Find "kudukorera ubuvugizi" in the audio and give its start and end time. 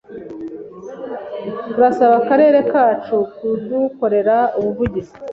3.37-5.13